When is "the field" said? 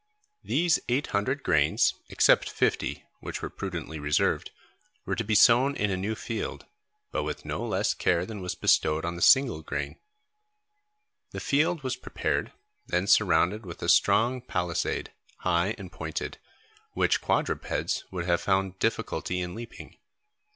11.29-11.83